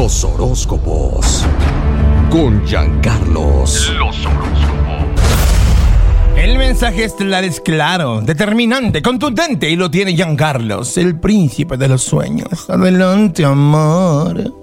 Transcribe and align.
Los 0.00 0.22
horóscopos. 0.22 1.44
Con 2.30 2.64
Giancarlos. 2.64 3.92
Los 3.94 4.26
horóscopos. 4.26 5.18
El 6.36 6.56
mensaje 6.56 7.02
estelar 7.02 7.42
es 7.42 7.60
claro, 7.60 8.20
determinante, 8.20 9.02
contundente 9.02 9.68
y 9.68 9.74
lo 9.74 9.90
tiene 9.90 10.14
Giancarlos, 10.14 10.96
el 10.98 11.18
príncipe 11.18 11.76
de 11.76 11.88
los 11.88 12.04
sueños. 12.04 12.70
Adelante, 12.70 13.44
amor. 13.44 14.54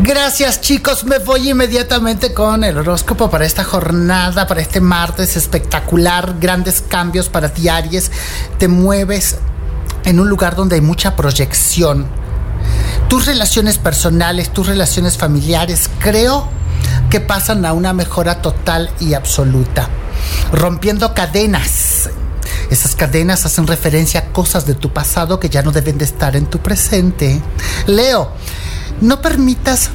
Gracias 0.00 0.62
chicos, 0.62 1.04
me 1.04 1.18
voy 1.18 1.50
inmediatamente 1.50 2.32
con 2.32 2.64
el 2.64 2.78
horóscopo 2.78 3.28
para 3.28 3.44
esta 3.44 3.64
jornada, 3.64 4.46
para 4.46 4.62
este 4.62 4.80
martes 4.80 5.36
espectacular, 5.36 6.36
grandes 6.40 6.80
cambios 6.80 7.28
para 7.28 7.50
ti 7.52 7.68
Aries, 7.68 8.10
te 8.56 8.66
mueves 8.66 9.36
en 10.06 10.20
un 10.20 10.30
lugar 10.30 10.56
donde 10.56 10.76
hay 10.76 10.80
mucha 10.80 11.16
proyección. 11.16 12.19
Tus 13.10 13.26
relaciones 13.26 13.76
personales, 13.76 14.50
tus 14.50 14.68
relaciones 14.68 15.18
familiares, 15.18 15.90
creo 15.98 16.48
que 17.10 17.18
pasan 17.18 17.66
a 17.66 17.72
una 17.72 17.92
mejora 17.92 18.40
total 18.40 18.88
y 19.00 19.14
absoluta, 19.14 19.88
rompiendo 20.52 21.12
cadenas. 21.12 22.08
Esas 22.70 22.94
cadenas 22.94 23.44
hacen 23.44 23.66
referencia 23.66 24.20
a 24.20 24.24
cosas 24.26 24.64
de 24.64 24.76
tu 24.76 24.92
pasado 24.92 25.40
que 25.40 25.48
ya 25.48 25.60
no 25.62 25.72
deben 25.72 25.98
de 25.98 26.04
estar 26.04 26.36
en 26.36 26.46
tu 26.46 26.60
presente. 26.60 27.42
Leo, 27.88 28.30
no 29.00 29.20
permitas 29.20 29.90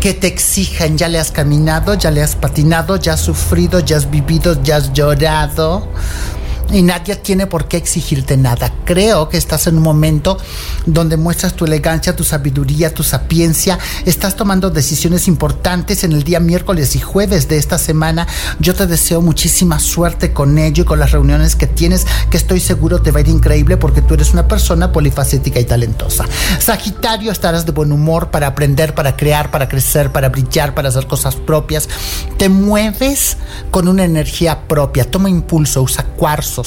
que 0.00 0.12
te 0.12 0.26
exijan, 0.26 0.98
ya 0.98 1.06
le 1.06 1.20
has 1.20 1.30
caminado, 1.30 1.94
ya 1.94 2.10
le 2.10 2.24
has 2.24 2.34
patinado, 2.34 2.96
ya 2.96 3.12
has 3.12 3.20
sufrido, 3.20 3.78
ya 3.78 3.96
has 3.96 4.10
vivido, 4.10 4.60
ya 4.60 4.78
has 4.78 4.92
llorado 4.92 5.86
y 6.72 6.82
nadie 6.82 7.16
tiene 7.16 7.46
por 7.46 7.66
qué 7.66 7.76
exigirte 7.76 8.36
nada. 8.36 8.72
Creo 8.84 9.28
que 9.28 9.36
estás 9.36 9.66
en 9.66 9.76
un 9.76 9.82
momento 9.82 10.38
donde 10.86 11.16
muestras 11.16 11.54
tu 11.54 11.64
elegancia, 11.64 12.14
tu 12.14 12.24
sabiduría, 12.24 12.92
tu 12.92 13.02
sapiencia. 13.02 13.78
Estás 14.04 14.36
tomando 14.36 14.70
decisiones 14.70 15.28
importantes 15.28 16.04
en 16.04 16.12
el 16.12 16.24
día 16.24 16.40
miércoles 16.40 16.94
y 16.96 17.00
jueves 17.00 17.48
de 17.48 17.56
esta 17.56 17.78
semana. 17.78 18.26
Yo 18.58 18.74
te 18.74 18.86
deseo 18.86 19.22
muchísima 19.22 19.80
suerte 19.80 20.32
con 20.32 20.58
ello 20.58 20.82
y 20.82 20.86
con 20.86 20.98
las 20.98 21.12
reuniones 21.12 21.56
que 21.56 21.66
tienes, 21.66 22.06
que 22.30 22.36
estoy 22.36 22.60
seguro 22.60 23.00
te 23.00 23.12
va 23.12 23.18
a 23.18 23.22
ir 23.22 23.28
increíble 23.28 23.76
porque 23.76 24.02
tú 24.02 24.14
eres 24.14 24.32
una 24.32 24.46
persona 24.46 24.92
polifacética 24.92 25.60
y 25.60 25.64
talentosa. 25.64 26.24
Sagitario, 26.58 27.32
estarás 27.32 27.64
de 27.64 27.72
buen 27.72 27.92
humor 27.92 28.30
para 28.30 28.48
aprender, 28.48 28.94
para 28.94 29.16
crear, 29.16 29.50
para 29.50 29.68
crecer, 29.68 30.12
para 30.12 30.28
brillar, 30.28 30.74
para 30.74 30.90
hacer 30.90 31.06
cosas 31.06 31.36
propias. 31.36 31.88
Te 32.36 32.48
mueves 32.48 33.38
con 33.70 33.88
una 33.88 34.04
energía 34.04 34.68
propia. 34.68 35.10
Toma 35.10 35.30
impulso, 35.30 35.82
usa 35.82 36.04
cuarzo 36.04 36.57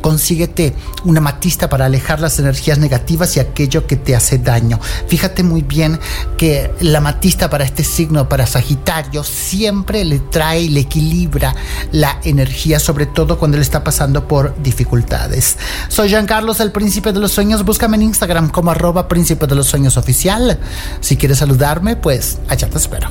Consíguete 0.00 0.74
una 1.04 1.20
matista 1.20 1.68
para 1.68 1.86
alejar 1.86 2.20
las 2.20 2.38
energías 2.38 2.78
negativas 2.78 3.36
y 3.36 3.40
aquello 3.40 3.86
que 3.86 3.96
te 3.96 4.14
hace 4.14 4.38
daño. 4.38 4.80
Fíjate 5.06 5.42
muy 5.42 5.62
bien 5.62 5.98
que 6.36 6.70
la 6.80 7.00
matista 7.00 7.50
para 7.50 7.64
este 7.64 7.84
signo, 7.84 8.28
para 8.28 8.46
Sagitario, 8.46 9.24
siempre 9.24 10.04
le 10.04 10.18
trae, 10.18 10.68
le 10.68 10.80
equilibra 10.80 11.54
la 11.92 12.20
energía, 12.24 12.80
sobre 12.80 13.06
todo 13.06 13.38
cuando 13.38 13.56
él 13.56 13.62
está 13.62 13.82
pasando 13.84 14.26
por 14.26 14.60
dificultades. 14.62 15.56
Soy 15.88 16.08
Jean 16.08 16.26
Carlos, 16.26 16.60
el 16.60 16.72
príncipe 16.72 17.12
de 17.12 17.20
los 17.20 17.32
sueños. 17.32 17.64
Búscame 17.64 17.96
en 17.96 18.02
Instagram 18.02 18.50
como 18.50 18.70
arroba 18.70 19.08
príncipe 19.08 19.46
de 19.46 19.54
los 19.54 19.66
sueños 19.66 19.96
oficial. 19.96 20.58
Si 21.00 21.16
quieres 21.16 21.38
saludarme, 21.38 21.96
pues 21.96 22.38
allá 22.48 22.68
te 22.68 22.78
espero. 22.78 23.10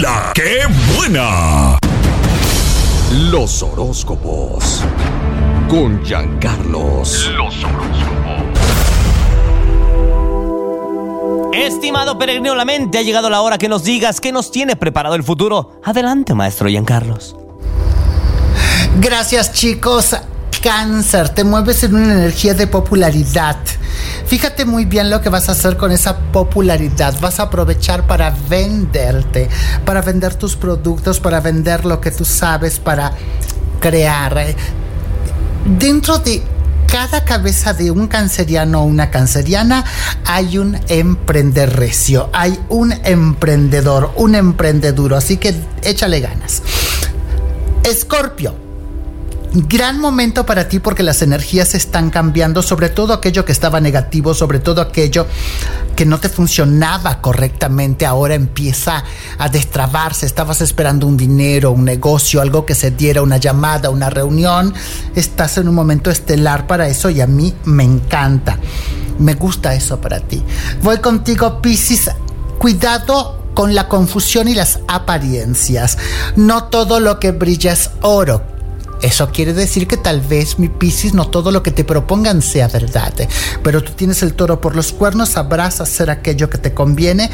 La 0.00 0.32
que 0.34 0.66
buena. 0.96 1.81
Los 3.12 3.62
horóscopos. 3.62 4.82
Con 5.68 6.02
Giancarlos. 6.02 7.30
Los 7.36 7.62
horóscopos. 7.62 8.40
Estimado 11.52 12.18
peregrino 12.18 12.54
la 12.54 12.64
mente, 12.64 12.96
ha 12.96 13.02
llegado 13.02 13.28
la 13.28 13.42
hora 13.42 13.58
que 13.58 13.68
nos 13.68 13.84
digas 13.84 14.18
qué 14.18 14.32
nos 14.32 14.50
tiene 14.50 14.76
preparado 14.76 15.14
el 15.14 15.24
futuro. 15.24 15.78
Adelante, 15.84 16.32
maestro 16.32 16.70
Giancarlos. 16.70 17.36
Gracias, 18.98 19.52
chicos. 19.52 20.16
Cáncer, 20.62 21.30
te 21.30 21.42
mueves 21.42 21.82
en 21.82 21.96
una 21.96 22.12
energía 22.12 22.54
de 22.54 22.68
popularidad. 22.68 23.56
Fíjate 24.26 24.64
muy 24.64 24.84
bien 24.84 25.10
lo 25.10 25.20
que 25.20 25.28
vas 25.28 25.48
a 25.48 25.52
hacer 25.52 25.76
con 25.76 25.90
esa 25.90 26.16
popularidad. 26.16 27.18
Vas 27.20 27.40
a 27.40 27.44
aprovechar 27.44 28.06
para 28.06 28.30
venderte, 28.48 29.48
para 29.84 30.02
vender 30.02 30.36
tus 30.36 30.54
productos, 30.54 31.18
para 31.18 31.40
vender 31.40 31.84
lo 31.84 32.00
que 32.00 32.12
tú 32.12 32.24
sabes, 32.24 32.78
para 32.78 33.12
crear. 33.80 34.54
Dentro 35.66 36.18
de 36.18 36.42
cada 36.86 37.24
cabeza 37.24 37.74
de 37.74 37.90
un 37.90 38.06
canceriano 38.06 38.82
o 38.82 38.84
una 38.84 39.10
canceriana 39.10 39.84
hay 40.24 40.58
un 40.58 40.78
emprender 40.88 41.74
recio, 41.74 42.30
hay 42.32 42.56
un 42.68 42.92
emprendedor, 42.92 44.12
un 44.14 44.36
emprendeduro. 44.36 45.16
Así 45.16 45.38
que 45.38 45.56
échale 45.82 46.20
ganas. 46.20 46.62
Escorpio 47.82 48.61
gran 49.54 50.00
momento 50.00 50.46
para 50.46 50.68
ti 50.68 50.78
porque 50.78 51.02
las 51.02 51.20
energías 51.20 51.74
están 51.74 52.08
cambiando, 52.08 52.62
sobre 52.62 52.88
todo 52.88 53.12
aquello 53.12 53.44
que 53.44 53.52
estaba 53.52 53.80
negativo, 53.80 54.32
sobre 54.32 54.60
todo 54.60 54.80
aquello 54.80 55.26
que 55.94 56.06
no 56.06 56.18
te 56.18 56.30
funcionaba 56.30 57.20
correctamente, 57.20 58.06
ahora 58.06 58.34
empieza 58.34 59.04
a 59.36 59.48
destrabarse. 59.50 60.24
Estabas 60.24 60.62
esperando 60.62 61.06
un 61.06 61.18
dinero, 61.18 61.72
un 61.72 61.84
negocio, 61.84 62.40
algo 62.40 62.64
que 62.64 62.74
se 62.74 62.92
diera, 62.92 63.20
una 63.20 63.36
llamada, 63.36 63.90
una 63.90 64.08
reunión. 64.08 64.72
Estás 65.14 65.58
en 65.58 65.68
un 65.68 65.74
momento 65.74 66.10
estelar 66.10 66.66
para 66.66 66.88
eso 66.88 67.10
y 67.10 67.20
a 67.20 67.26
mí 67.26 67.54
me 67.64 67.84
encanta. 67.84 68.58
Me 69.18 69.34
gusta 69.34 69.74
eso 69.74 70.00
para 70.00 70.20
ti. 70.20 70.42
Voy 70.82 70.98
contigo, 70.98 71.60
Piscis. 71.60 72.10
Cuidado 72.58 73.42
con 73.52 73.74
la 73.74 73.86
confusión 73.86 74.48
y 74.48 74.54
las 74.54 74.78
apariencias. 74.88 75.98
No 76.36 76.64
todo 76.64 77.00
lo 77.00 77.20
que 77.20 77.32
brilla 77.32 77.72
es 77.72 77.90
oro 78.00 78.51
eso 79.02 79.30
quiere 79.32 79.52
decir 79.52 79.86
que 79.86 79.96
tal 79.96 80.20
vez 80.20 80.58
mi 80.58 80.68
Piscis 80.68 81.12
no 81.12 81.26
todo 81.26 81.50
lo 81.50 81.62
que 81.62 81.72
te 81.72 81.84
propongan 81.84 82.40
sea 82.40 82.68
verdad, 82.68 83.12
pero 83.62 83.82
tú 83.82 83.92
tienes 83.92 84.22
el 84.22 84.34
toro 84.34 84.60
por 84.60 84.76
los 84.76 84.92
cuernos, 84.92 85.30
sabrás 85.30 85.80
hacer 85.80 86.08
aquello 86.08 86.48
que 86.48 86.58
te 86.58 86.72
conviene, 86.72 87.30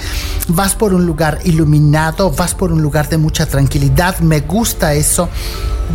vas 0.48 0.74
por 0.74 0.94
un 0.94 1.04
lugar 1.06 1.38
iluminado, 1.44 2.30
vas 2.30 2.54
por 2.54 2.72
un 2.72 2.82
lugar 2.82 3.08
de 3.08 3.18
mucha 3.18 3.46
tranquilidad, 3.46 4.18
me 4.20 4.40
gusta 4.40 4.94
eso. 4.94 5.28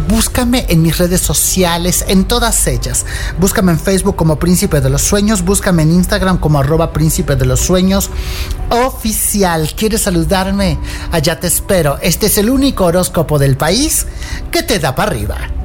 Búscame 0.09 0.65
en 0.69 0.81
mis 0.81 0.97
redes 0.97 1.21
sociales, 1.21 2.03
en 2.07 2.25
todas 2.25 2.65
ellas. 2.65 3.05
Búscame 3.39 3.73
en 3.73 3.79
Facebook 3.79 4.15
como 4.15 4.39
Príncipe 4.39 4.81
de 4.81 4.89
los 4.89 5.03
Sueños, 5.03 5.43
búscame 5.43 5.83
en 5.83 5.91
Instagram 5.91 6.39
como 6.39 6.59
arroba 6.59 6.91
Príncipe 6.91 7.35
de 7.35 7.45
los 7.45 7.59
Sueños 7.59 8.09
oficial. 8.69 9.71
¿Quieres 9.75 10.01
saludarme? 10.01 10.79
Allá 11.11 11.39
te 11.39 11.47
espero. 11.47 11.99
Este 12.01 12.25
es 12.25 12.37
el 12.39 12.49
único 12.49 12.85
horóscopo 12.85 13.37
del 13.37 13.55
país 13.55 14.07
que 14.51 14.63
te 14.63 14.79
da 14.79 14.95
para 14.95 15.11
arriba. 15.11 15.62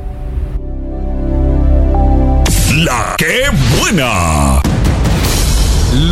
Que 3.19 3.47
buena. 3.81 4.63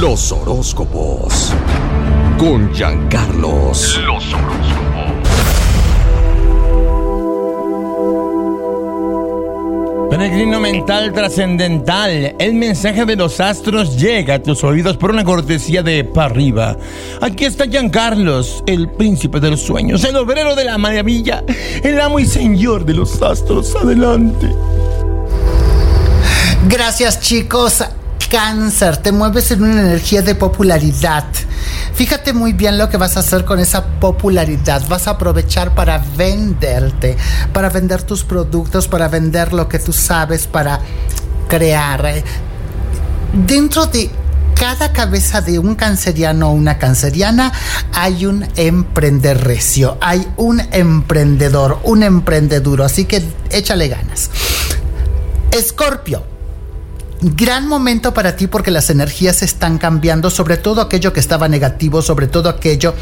Los 0.00 0.32
horóscopos. 0.32 1.54
Con 2.36 2.74
Giancarlos. 2.74 4.00
Los 4.04 4.34
horóscopos. 4.34 5.06
Peregrino 10.10 10.58
mental 10.58 11.12
trascendental, 11.12 12.34
el 12.40 12.54
mensaje 12.54 13.04
de 13.04 13.14
los 13.14 13.38
astros 13.38 13.96
llega 13.96 14.34
a 14.34 14.42
tus 14.42 14.64
oídos 14.64 14.96
por 14.96 15.12
una 15.12 15.22
cortesía 15.22 15.84
de 15.84 16.02
pa' 16.02 16.24
arriba. 16.24 16.76
Aquí 17.20 17.44
está 17.44 17.66
Giancarlos, 17.66 18.64
el 18.66 18.90
príncipe 18.90 19.38
de 19.38 19.50
los 19.50 19.60
sueños, 19.60 20.02
el 20.02 20.16
obrero 20.16 20.56
de 20.56 20.64
la 20.64 20.76
maravilla, 20.76 21.44
el 21.84 22.00
amo 22.00 22.18
y 22.18 22.26
señor 22.26 22.84
de 22.84 22.94
los 22.94 23.22
astros. 23.22 23.76
Adelante. 23.76 24.48
Gracias 26.68 27.20
chicos. 27.20 27.84
Cáncer, 28.28 28.96
te 28.96 29.12
mueves 29.12 29.52
en 29.52 29.62
una 29.62 29.82
energía 29.82 30.20
de 30.20 30.34
popularidad. 30.34 31.24
Fíjate 31.94 32.32
muy 32.32 32.54
bien 32.54 32.76
lo 32.76 32.90
que 32.90 32.96
vas 32.96 33.16
a 33.16 33.20
hacer 33.20 33.44
con 33.44 33.60
esa 33.60 33.86
popularidad. 34.00 34.82
Vas 34.88 35.06
a 35.06 35.12
aprovechar 35.12 35.76
para 35.76 35.98
venderte, 36.16 37.16
para 37.52 37.68
vender 37.68 38.02
tus 38.02 38.24
productos, 38.24 38.88
para 38.88 39.06
vender 39.06 39.52
lo 39.52 39.68
que 39.68 39.78
tú 39.78 39.92
sabes, 39.92 40.48
para 40.48 40.80
crear. 41.48 42.24
Dentro 43.32 43.86
de 43.86 44.10
cada 44.58 44.92
cabeza 44.92 45.40
de 45.42 45.60
un 45.60 45.76
canceriano 45.76 46.48
o 46.48 46.52
una 46.52 46.78
canceriana 46.78 47.52
hay 47.92 48.26
un 48.26 48.44
emprender 48.56 49.44
recio, 49.44 49.98
hay 50.00 50.26
un 50.36 50.58
emprendedor, 50.72 51.78
un 51.84 52.02
emprendeduro. 52.02 52.84
Así 52.84 53.04
que 53.04 53.22
échale 53.50 53.86
ganas. 53.86 54.30
Escorpio 55.52 56.35
gran 57.20 57.66
momento 57.66 58.12
para 58.12 58.36
ti 58.36 58.46
porque 58.46 58.70
las 58.70 58.90
energías 58.90 59.42
están 59.42 59.78
cambiando, 59.78 60.30
sobre 60.30 60.56
todo 60.56 60.82
aquello 60.82 61.12
que 61.12 61.20
estaba 61.20 61.48
negativo, 61.48 62.02
sobre 62.02 62.26
todo 62.26 62.48
aquello 62.48 62.94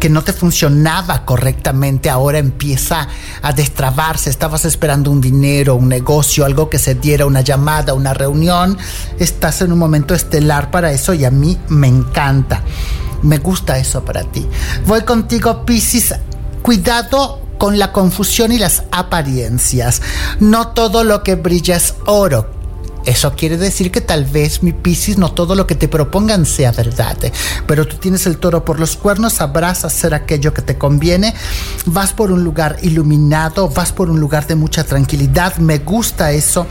que 0.00 0.08
no 0.08 0.22
te 0.22 0.32
funcionaba 0.32 1.24
correctamente, 1.24 2.10
ahora 2.10 2.38
empieza 2.38 3.08
a 3.42 3.52
destrabarse, 3.52 4.30
estabas 4.30 4.64
esperando 4.64 5.10
un 5.10 5.20
dinero, 5.20 5.74
un 5.74 5.88
negocio, 5.88 6.44
algo 6.44 6.70
que 6.70 6.78
se 6.78 6.94
diera, 6.94 7.26
una 7.26 7.42
llamada, 7.42 7.94
una 7.94 8.14
reunión, 8.14 8.78
estás 9.18 9.62
en 9.62 9.72
un 9.72 9.78
momento 9.78 10.14
estelar 10.14 10.70
para 10.70 10.90
eso 10.90 11.14
y 11.14 11.24
a 11.24 11.30
mí 11.30 11.58
me 11.68 11.88
encanta, 11.88 12.62
me 13.22 13.38
gusta 13.38 13.78
eso 13.78 14.04
para 14.04 14.24
ti. 14.24 14.46
Voy 14.86 15.02
contigo, 15.02 15.64
Piscis, 15.64 16.14
cuidado 16.62 17.40
con 17.58 17.78
la 17.78 17.92
confusión 17.92 18.50
y 18.50 18.58
las 18.58 18.84
apariencias. 18.90 20.02
No 20.40 20.68
todo 20.68 21.04
lo 21.04 21.22
que 21.22 21.36
brilla 21.36 21.76
es 21.76 21.94
oro 22.06 22.61
eso 23.04 23.32
quiere 23.36 23.56
decir 23.56 23.90
que 23.90 24.00
tal 24.00 24.24
vez, 24.24 24.62
mi 24.62 24.72
Piscis, 24.72 25.18
no 25.18 25.32
todo 25.32 25.54
lo 25.54 25.66
que 25.66 25.74
te 25.74 25.88
propongan 25.88 26.46
sea 26.46 26.72
verdad, 26.72 27.16
pero 27.66 27.86
tú 27.86 27.96
tienes 27.96 28.26
el 28.26 28.38
toro 28.38 28.64
por 28.64 28.78
los 28.78 28.96
cuernos, 28.96 29.34
sabrás 29.34 29.84
hacer 29.84 30.14
aquello 30.14 30.54
que 30.54 30.62
te 30.62 30.78
conviene, 30.78 31.34
vas 31.86 32.12
por 32.12 32.30
un 32.30 32.44
lugar 32.44 32.78
iluminado, 32.82 33.68
vas 33.68 33.92
por 33.92 34.10
un 34.10 34.20
lugar 34.20 34.46
de 34.46 34.54
mucha 34.54 34.84
tranquilidad, 34.84 35.56
me 35.56 35.78
gusta 35.78 36.32
eso. 36.32 36.66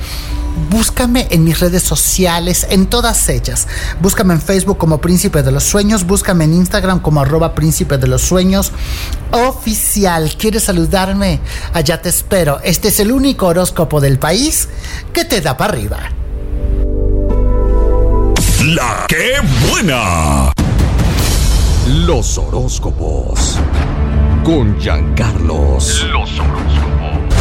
Búscame 0.69 1.27
en 1.31 1.45
mis 1.45 1.59
redes 1.59 1.81
sociales, 1.83 2.67
en 2.69 2.87
todas 2.87 3.29
ellas. 3.29 3.67
Búscame 4.01 4.33
en 4.33 4.41
Facebook 4.41 4.77
como 4.77 4.99
Príncipe 4.99 5.43
de 5.43 5.51
los 5.51 5.63
Sueños, 5.63 6.05
búscame 6.05 6.43
en 6.43 6.53
Instagram 6.53 6.99
como 6.99 7.21
arroba 7.21 7.55
Príncipe 7.55 7.97
de 7.97 8.07
los 8.07 8.21
Sueños 8.21 8.71
oficial. 9.31 10.35
¿Quieres 10.37 10.63
saludarme? 10.63 11.39
Allá 11.73 12.01
te 12.01 12.09
espero. 12.09 12.59
Este 12.63 12.89
es 12.89 12.99
el 12.99 13.11
único 13.11 13.47
horóscopo 13.47 14.01
del 14.01 14.19
país 14.19 14.67
que 15.13 15.25
te 15.25 15.41
da 15.41 15.55
para 15.55 15.73
arriba. 15.73 16.20
La 18.63 19.07
que 19.07 19.33
buena. 19.67 20.53
Los 22.05 22.37
horóscopos. 22.37 23.59
Con 24.43 24.79
Giancarlos. 24.79 26.05
Los 26.11 26.39
horóscopos. 26.39 27.33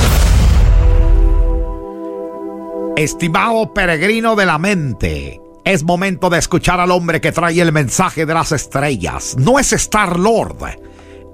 Estimado 2.96 3.74
peregrino 3.74 4.34
de 4.34 4.46
la 4.46 4.56
mente, 4.56 5.42
es 5.62 5.82
momento 5.82 6.30
de 6.30 6.38
escuchar 6.38 6.80
al 6.80 6.90
hombre 6.90 7.20
que 7.20 7.32
trae 7.32 7.60
el 7.60 7.70
mensaje 7.70 8.24
de 8.24 8.32
las 8.32 8.52
estrellas. 8.52 9.36
No 9.38 9.58
es 9.58 9.74
Star 9.74 10.18
Lord, 10.18 10.78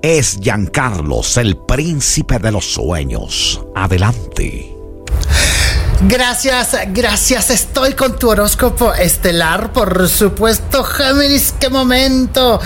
es 0.02 0.40
Giancarlos, 0.42 1.36
el 1.36 1.58
príncipe 1.58 2.40
de 2.40 2.50
los 2.50 2.64
sueños. 2.64 3.64
Adelante. 3.76 4.75
Gracias, 6.02 6.76
gracias. 6.88 7.50
Estoy 7.50 7.94
con 7.94 8.18
tu 8.18 8.28
horóscopo 8.28 8.92
estelar, 8.92 9.72
por 9.72 10.08
supuesto. 10.08 10.84
Géminis, 10.84 11.54
qué 11.58 11.70
momento. 11.70 12.60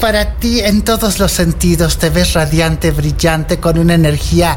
Para 0.00 0.36
ti 0.36 0.60
en 0.60 0.82
todos 0.82 1.18
los 1.18 1.32
sentidos 1.32 1.98
te 1.98 2.08
ves 2.08 2.32
radiante, 2.32 2.90
brillante, 2.90 3.60
con 3.60 3.78
una 3.78 3.94
energía 3.94 4.56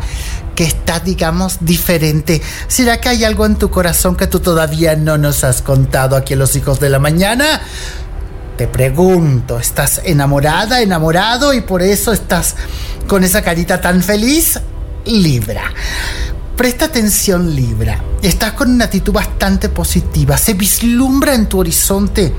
que 0.56 0.64
está, 0.64 1.02
digamos, 1.02 1.58
diferente. 1.60 2.42
¿Será 2.70 3.02
que 3.02 3.10
hay 3.10 3.26
algo 3.26 3.46
en 3.46 3.58
tu 3.58 3.70
corazón 3.70 4.16
que 4.16 4.28
tú 4.28 4.40
todavía 4.40 4.96
no 4.96 5.18
nos 5.18 5.44
has 5.44 5.62
contado 5.62 6.16
aquí 6.16 6.34
en 6.34 6.40
Los 6.40 6.56
Hijos 6.56 6.80
de 6.80 6.90
la 6.90 7.00
Mañana? 7.00 7.62
Te 8.58 8.68
pregunto, 8.68 9.60
¿estás 9.60 10.00
enamorada, 10.06 10.82
enamorado 10.82 11.54
y 11.54 11.60
por 11.60 11.82
eso 11.82 12.14
estás 12.14 12.56
con 13.08 13.26
esa 13.26 13.42
carita 13.42 13.82
tan 13.82 14.02
feliz? 14.02 14.58
Libra. 15.04 15.74
Presta 16.58 16.86
atención 16.86 17.54
Libra, 17.54 18.02
estás 18.22 18.54
con 18.54 18.72
una 18.72 18.86
actitud 18.86 19.12
bastante 19.12 19.68
positiva, 19.68 20.38
se 20.38 20.54
vislumbra 20.54 21.36
en 21.36 21.50
tu 21.50 21.60
horizonte 21.60 22.34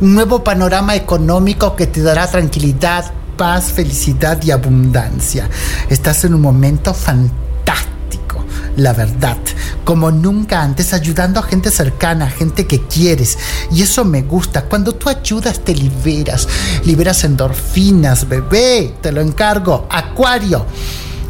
un 0.00 0.14
nuevo 0.14 0.44
panorama 0.44 0.94
económico 0.94 1.74
que 1.74 1.88
te 1.88 2.00
dará 2.00 2.30
tranquilidad, 2.30 3.12
paz, 3.36 3.72
felicidad 3.72 4.40
y 4.44 4.52
abundancia. 4.52 5.50
Estás 5.90 6.24
en 6.24 6.34
un 6.34 6.42
momento 6.42 6.94
fantástico, 6.94 8.44
la 8.76 8.92
verdad, 8.92 9.36
como 9.82 10.12
nunca 10.12 10.62
antes, 10.62 10.92
ayudando 10.92 11.40
a 11.40 11.42
gente 11.42 11.72
cercana, 11.72 12.26
a 12.26 12.30
gente 12.30 12.68
que 12.68 12.82
quieres. 12.82 13.36
Y 13.72 13.82
eso 13.82 14.04
me 14.04 14.22
gusta. 14.22 14.62
Cuando 14.66 14.94
tú 14.94 15.08
ayudas, 15.08 15.60
te 15.60 15.74
liberas. 15.74 16.48
Liberas 16.84 17.24
endorfinas, 17.24 18.28
bebé. 18.28 18.94
Te 19.00 19.10
lo 19.10 19.20
encargo. 19.20 19.86
Acuario. 19.90 20.66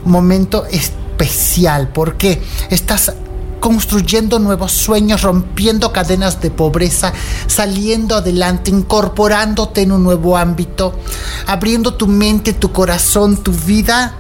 Momento 0.05 0.65
especial. 1.17 1.89
Porque 1.89 2.43
estás 2.71 3.13
construyendo 3.61 4.39
nuevos 4.39 4.73
sueños, 4.73 5.23
rompiendo 5.23 5.93
cadenas 5.93 6.41
de 6.41 6.51
pobreza, 6.51 7.13
saliendo 7.47 8.17
adelante, 8.17 8.71
incorporándote 8.71 9.83
en 9.83 9.93
un 9.93 10.05
nuevo 10.05 10.37
ámbito, 10.37 10.95
abriendo 11.47 11.95
tu 11.95 12.07
mente, 12.07 12.53
tu 12.53 12.73
corazón, 12.73 13.43
tu 13.43 13.53
vida 13.53 14.15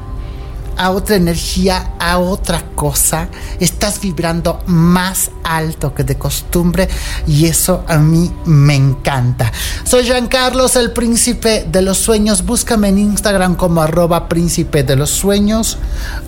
a 0.76 0.90
otra 0.90 1.16
energía, 1.16 1.92
a 1.98 2.18
otra 2.18 2.62
cosa. 2.74 3.28
Estás 3.60 4.00
vibrando 4.00 4.62
más 4.66 5.30
alto 5.44 5.94
que 5.94 6.04
de 6.04 6.16
costumbre 6.16 6.88
y 7.26 7.46
eso 7.46 7.84
a 7.88 7.98
mí 7.98 8.30
me 8.44 8.74
encanta. 8.74 9.52
Soy 9.84 10.04
Jean 10.04 10.28
Carlos, 10.28 10.76
el 10.76 10.92
príncipe 10.92 11.66
de 11.70 11.82
los 11.82 11.98
sueños. 11.98 12.44
Búscame 12.44 12.88
en 12.88 12.98
Instagram 12.98 13.56
como 13.56 13.82
arroba 13.82 14.28
príncipe 14.28 14.82
de 14.82 14.96
los 14.96 15.10
sueños 15.10 15.78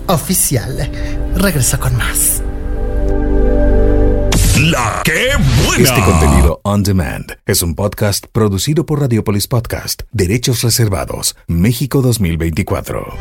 oficial. 0.07 0.89
Regreso 1.35 1.79
con 1.79 1.95
más. 1.97 2.41
La 4.59 5.01
que 5.05 5.29
buena. 5.65 5.83
Este 5.83 6.03
contenido 6.03 6.59
on 6.63 6.83
demand 6.83 7.37
es 7.45 7.61
un 7.61 7.75
podcast 7.75 8.25
producido 8.31 8.85
por 8.85 8.99
Radiopolis 8.99 9.47
Podcast, 9.47 10.01
Derechos 10.11 10.63
Reservados, 10.63 11.37
México 11.47 12.01
2024. 12.01 13.15